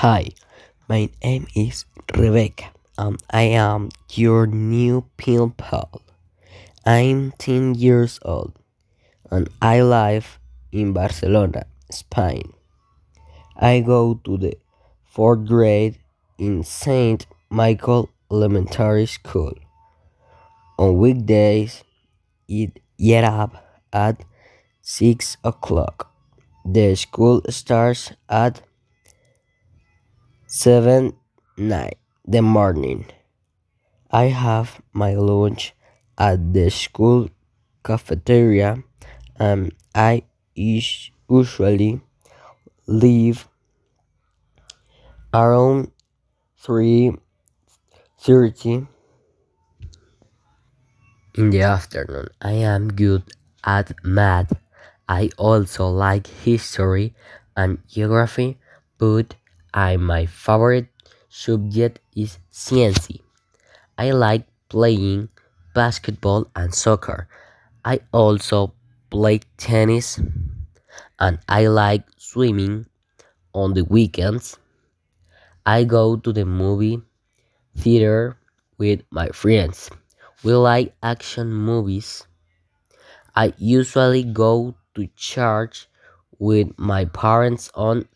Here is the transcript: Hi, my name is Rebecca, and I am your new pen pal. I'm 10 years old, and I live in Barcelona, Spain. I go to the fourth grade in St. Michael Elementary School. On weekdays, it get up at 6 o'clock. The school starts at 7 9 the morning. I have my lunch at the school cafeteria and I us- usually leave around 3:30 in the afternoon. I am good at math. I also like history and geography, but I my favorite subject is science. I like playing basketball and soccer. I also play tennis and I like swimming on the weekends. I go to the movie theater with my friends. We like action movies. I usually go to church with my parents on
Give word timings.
Hi, 0.00 0.28
my 0.90 1.08
name 1.24 1.46
is 1.56 1.86
Rebecca, 2.14 2.66
and 2.98 3.16
I 3.30 3.44
am 3.56 3.88
your 4.12 4.46
new 4.46 5.06
pen 5.16 5.52
pal. 5.52 6.02
I'm 6.84 7.32
10 7.38 7.76
years 7.76 8.20
old, 8.20 8.52
and 9.30 9.48
I 9.62 9.80
live 9.80 10.38
in 10.70 10.92
Barcelona, 10.92 11.64
Spain. 11.90 12.52
I 13.56 13.80
go 13.80 14.20
to 14.24 14.36
the 14.36 14.58
fourth 15.02 15.46
grade 15.46 15.96
in 16.36 16.62
St. 16.62 17.24
Michael 17.48 18.10
Elementary 18.30 19.06
School. 19.06 19.54
On 20.78 20.98
weekdays, 20.98 21.84
it 22.46 22.80
get 22.98 23.24
up 23.24 23.64
at 23.94 24.22
6 24.82 25.38
o'clock. 25.42 26.12
The 26.66 26.94
school 26.96 27.40
starts 27.48 28.12
at 28.28 28.60
7 30.46 31.12
9 31.58 31.90
the 32.24 32.40
morning. 32.40 33.06
I 34.12 34.26
have 34.26 34.80
my 34.92 35.14
lunch 35.14 35.74
at 36.16 36.54
the 36.54 36.70
school 36.70 37.30
cafeteria 37.82 38.84
and 39.34 39.72
I 39.92 40.22
us- 40.56 41.10
usually 41.28 42.00
leave 42.86 43.48
around 45.34 45.90
3:30 46.62 48.86
in 51.34 51.50
the 51.50 51.62
afternoon. 51.62 52.28
I 52.40 52.52
am 52.62 52.94
good 52.94 53.24
at 53.64 53.92
math. 54.04 54.52
I 55.08 55.30
also 55.38 55.88
like 55.90 56.28
history 56.28 57.16
and 57.56 57.82
geography, 57.88 58.60
but 58.96 59.34
I 59.76 59.96
my 59.96 60.26
favorite 60.26 60.88
subject 61.28 62.00
is 62.16 62.38
science. 62.50 63.06
I 63.98 64.12
like 64.12 64.46
playing 64.68 65.30
basketball 65.74 66.48
and 66.56 66.74
soccer. 66.74 67.28
I 67.84 68.00
also 68.12 68.74
play 69.10 69.40
tennis 69.58 70.20
and 71.18 71.38
I 71.48 71.66
like 71.68 72.04
swimming 72.16 72.86
on 73.54 73.74
the 73.74 73.84
weekends. 73.84 74.58
I 75.66 75.84
go 75.84 76.16
to 76.16 76.32
the 76.32 76.46
movie 76.46 77.02
theater 77.76 78.38
with 78.78 79.02
my 79.10 79.28
friends. 79.30 79.90
We 80.44 80.54
like 80.54 80.94
action 81.02 81.52
movies. 81.54 82.26
I 83.36 83.54
usually 83.56 84.24
go 84.24 84.74
to 84.96 85.06
church 85.14 85.88
with 86.40 86.76
my 86.76 87.04
parents 87.04 87.70
on 87.74 88.08